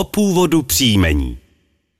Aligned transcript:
o 0.00 0.04
původu 0.04 0.62
příjmení. 0.62 1.38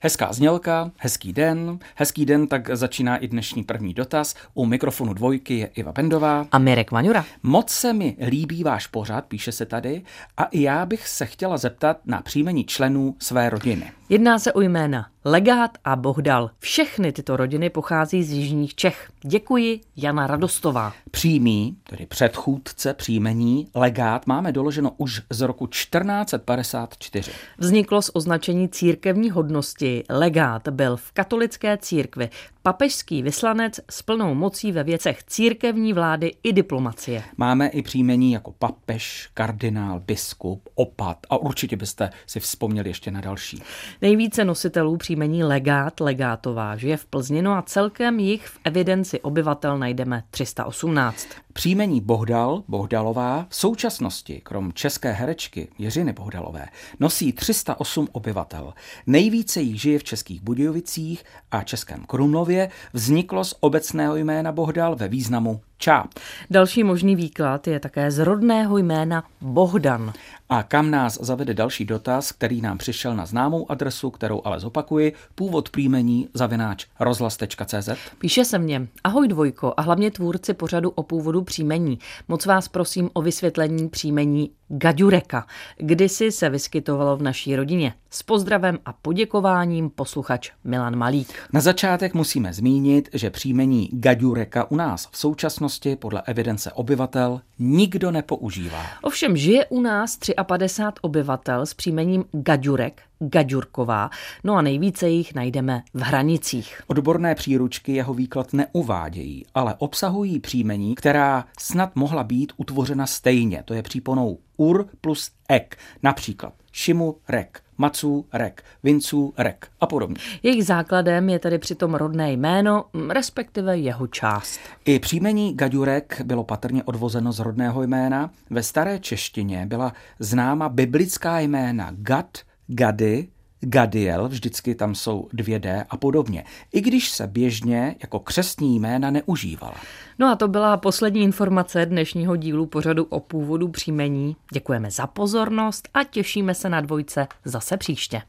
Hezká 0.00 0.32
znělka, 0.32 0.90
hezký 0.96 1.32
den, 1.32 1.78
hezký 1.94 2.26
den, 2.26 2.46
tak 2.46 2.76
začíná 2.76 3.16
i 3.16 3.28
dnešní 3.28 3.64
první 3.64 3.94
dotaz. 3.94 4.34
U 4.54 4.66
mikrofonu 4.66 5.14
dvojky 5.14 5.58
je 5.58 5.66
Iva 5.66 5.92
Bendová. 5.92 6.46
A 6.52 6.58
Mirek 6.58 6.92
Maňura. 6.92 7.24
Moc 7.42 7.70
se 7.70 7.92
mi 7.92 8.16
líbí 8.26 8.64
váš 8.64 8.86
pořad, 8.86 9.24
píše 9.26 9.52
se 9.52 9.66
tady, 9.66 10.02
a 10.36 10.44
i 10.44 10.62
já 10.62 10.86
bych 10.86 11.08
se 11.08 11.26
chtěla 11.26 11.56
zeptat 11.56 11.96
na 12.04 12.22
příjmení 12.22 12.64
členů 12.64 13.16
své 13.18 13.50
rodiny. 13.50 13.92
Jedná 14.12 14.38
se 14.38 14.52
o 14.52 14.60
jména 14.60 15.06
Legát 15.24 15.78
a 15.84 15.96
Bohdal. 15.96 16.50
Všechny 16.58 17.12
tyto 17.12 17.36
rodiny 17.36 17.70
pochází 17.70 18.22
z 18.22 18.32
jižních 18.32 18.74
Čech. 18.74 19.10
Děkuji, 19.22 19.80
Jana 19.96 20.26
Radostová. 20.26 20.92
Přímý, 21.10 21.76
tedy 21.90 22.06
předchůdce 22.06 22.94
příjmení, 22.94 23.68
legát 23.74 24.26
máme 24.26 24.52
doloženo 24.52 24.92
už 24.96 25.22
z 25.30 25.40
roku 25.40 25.66
1454. 25.66 27.30
Vzniklo 27.58 28.02
z 28.02 28.10
označení 28.14 28.68
církevní 28.68 29.30
hodnosti. 29.30 30.04
Legát 30.10 30.68
byl 30.68 30.96
v 30.96 31.12
katolické 31.12 31.76
církvi 31.76 32.30
papežský 32.62 33.22
vyslanec 33.22 33.80
s 33.90 34.02
plnou 34.02 34.34
mocí 34.34 34.72
ve 34.72 34.84
věcech 34.84 35.24
církevní 35.24 35.92
vlády 35.92 36.32
i 36.42 36.52
diplomacie. 36.52 37.22
Máme 37.36 37.68
i 37.68 37.82
příjmení 37.82 38.32
jako 38.32 38.52
papež, 38.52 39.30
kardinál, 39.34 40.00
biskup, 40.00 40.68
opat 40.74 41.18
a 41.30 41.36
určitě 41.36 41.76
byste 41.76 42.10
si 42.26 42.40
vzpomněli 42.40 42.90
ještě 42.90 43.10
na 43.10 43.20
další. 43.20 43.62
Nejvíce 44.02 44.44
nositelů 44.44 44.96
příjmení 44.96 45.44
legát, 45.44 46.00
legátová 46.00 46.76
žije 46.76 46.96
v 46.96 47.06
Plzni, 47.06 47.42
no 47.42 47.52
a 47.52 47.62
celkem 47.62 48.18
jich 48.18 48.46
v 48.46 48.58
evidenci 48.64 49.20
obyvatel 49.20 49.78
najdeme 49.78 50.22
318. 50.30 51.28
Příjmení 51.52 52.00
Bohdal, 52.00 52.62
Bohdalová, 52.68 53.46
v 53.48 53.56
současnosti, 53.56 54.40
krom 54.44 54.72
české 54.72 55.12
herečky 55.12 55.68
Jiřiny 55.78 56.12
Bohdalové, 56.12 56.66
nosí 57.00 57.32
308 57.32 58.08
obyvatel. 58.12 58.74
Nejvíce 59.06 59.60
jich 59.60 59.80
žije 59.80 59.98
v 59.98 60.04
Českých 60.04 60.42
Budějovicích 60.42 61.24
a 61.50 61.62
Českém 61.62 62.04
Krumlově, 62.04 62.70
vzniklo 62.92 63.44
z 63.44 63.54
obecného 63.60 64.16
jména 64.16 64.52
Bohdal 64.52 64.96
ve 64.96 65.08
významu 65.08 65.60
čáp. 65.82 66.08
Další 66.50 66.84
možný 66.84 67.16
výklad 67.16 67.66
je 67.66 67.80
také 67.80 68.10
z 68.10 68.18
rodného 68.18 68.78
jména 68.78 69.24
Bohdan. 69.40 70.12
A 70.48 70.62
kam 70.62 70.90
nás 70.90 71.18
zavede 71.20 71.54
další 71.54 71.84
dotaz, 71.84 72.32
který 72.32 72.60
nám 72.60 72.78
přišel 72.78 73.16
na 73.16 73.26
známou 73.26 73.70
adresu, 73.70 74.10
kterou 74.10 74.42
ale 74.44 74.60
zopakuji, 74.60 75.12
původ 75.34 75.70
příjmení 75.70 76.28
zavináč 76.34 76.86
rozhlas.cz. 77.00 77.88
Píše 78.18 78.44
se 78.44 78.58
mně, 78.58 78.88
ahoj 79.04 79.28
dvojko 79.28 79.74
a 79.76 79.82
hlavně 79.82 80.10
tvůrci 80.10 80.54
pořadu 80.54 80.90
o 80.90 81.02
původu 81.02 81.41
příjmení. 81.44 81.98
Moc 82.28 82.46
vás 82.46 82.68
prosím 82.68 83.10
o 83.12 83.22
vysvětlení 83.22 83.88
příjmení 83.88 84.50
Gaďureka. 84.68 85.46
Kdysi 85.76 86.32
se 86.32 86.48
vyskytovalo 86.48 87.16
v 87.16 87.22
naší 87.22 87.56
rodině. 87.56 87.94
S 88.10 88.22
pozdravem 88.22 88.78
a 88.84 88.92
poděkováním 88.92 89.90
posluchač 89.90 90.50
Milan 90.64 90.96
Malík. 90.96 91.28
Na 91.52 91.60
začátek 91.60 92.14
musíme 92.14 92.52
zmínit, 92.52 93.08
že 93.12 93.30
příjmení 93.30 93.88
Gaďureka 93.92 94.70
u 94.70 94.76
nás 94.76 95.08
v 95.12 95.18
současnosti 95.18 95.96
podle 95.96 96.22
evidence 96.26 96.72
obyvatel 96.72 97.40
nikdo 97.58 98.10
nepoužívá. 98.10 98.82
Ovšem 99.02 99.36
žije 99.36 99.66
u 99.66 99.80
nás 99.80 100.18
53 100.46 101.00
obyvatel 101.00 101.66
s 101.66 101.74
příjmením 101.74 102.24
Gaďurek, 102.32 103.02
Gaďurková, 103.28 104.10
no 104.44 104.54
a 104.54 104.62
nejvíce 104.62 105.08
jich 105.08 105.34
najdeme 105.34 105.82
v 105.94 106.00
hranicích. 106.00 106.82
Odborné 106.86 107.34
příručky 107.34 107.92
jeho 107.92 108.14
výklad 108.14 108.52
neuvádějí, 108.52 109.46
ale 109.54 109.74
obsahují 109.78 110.40
příjmení, 110.40 110.94
která 110.94 111.44
snad 111.58 111.96
mohla 111.96 112.24
být 112.24 112.52
utvořena 112.56 113.06
stejně, 113.06 113.62
to 113.64 113.74
je 113.74 113.82
příponou 113.82 114.38
ur 114.56 114.86
plus 115.00 115.30
ek, 115.48 115.76
například 116.02 116.52
šimu 116.72 117.16
rek, 117.28 117.62
Macu 117.78 118.26
rek, 118.32 118.64
Vincu 118.82 119.34
rek 119.38 119.68
a 119.80 119.86
podobně. 119.86 120.16
Jejich 120.42 120.64
základem 120.64 121.28
je 121.28 121.38
tedy 121.38 121.58
přitom 121.58 121.94
rodné 121.94 122.32
jméno, 122.32 122.84
respektive 123.08 123.78
jeho 123.78 124.06
část. 124.06 124.60
I 124.84 124.98
příjmení 124.98 125.54
Gaďurek 125.54 126.20
bylo 126.24 126.44
patrně 126.44 126.82
odvozeno 126.82 127.32
z 127.32 127.38
rodného 127.38 127.82
jména. 127.82 128.30
Ve 128.50 128.62
staré 128.62 128.98
češtině 128.98 129.66
byla 129.66 129.92
známa 130.18 130.68
biblická 130.68 131.40
jména 131.40 131.90
Gad, 131.92 132.38
Gady, 132.66 133.28
Gadiel, 133.60 134.28
vždycky 134.28 134.74
tam 134.74 134.94
jsou 134.94 135.28
dvě 135.32 135.58
D 135.58 135.84
a 135.90 135.96
podobně, 135.96 136.44
i 136.72 136.80
když 136.80 137.10
se 137.10 137.26
běžně 137.26 137.96
jako 138.02 138.18
křestní 138.18 138.80
jména 138.80 139.10
neužívala. 139.10 139.74
No 140.18 140.28
a 140.28 140.36
to 140.36 140.48
byla 140.48 140.76
poslední 140.76 141.22
informace 141.22 141.86
dnešního 141.86 142.36
dílu 142.36 142.66
pořadu 142.66 143.04
o 143.04 143.20
původu 143.20 143.68
příjmení. 143.68 144.36
Děkujeme 144.52 144.90
za 144.90 145.06
pozornost 145.06 145.88
a 145.94 146.04
těšíme 146.04 146.54
se 146.54 146.68
na 146.68 146.80
dvojce 146.80 147.28
zase 147.44 147.76
příště. 147.76 148.22